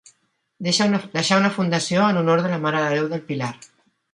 Deixà 0.67 0.87
una 1.41 1.53
fundació 1.57 2.07
en 2.07 2.23
honor 2.23 2.45
de 2.47 2.53
la 2.55 2.61
Mare 2.65 2.83
de 2.87 2.91
Déu 2.99 3.11
del 3.13 3.25
Pilar. 3.33 3.53